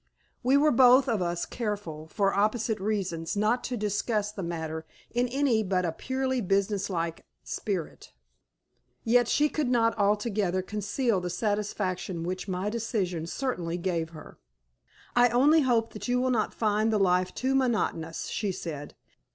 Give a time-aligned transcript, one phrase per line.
[0.41, 5.27] We were both of us careful, for opposite reasons, not to discuss the matter in
[5.27, 8.11] any but a purely businesslike spirit.
[9.03, 14.39] Yet she could not altogether conceal the satisfaction which my decision certainly gave her.
[15.15, 18.95] "I only hope that you will not find the life too monotonous," she said.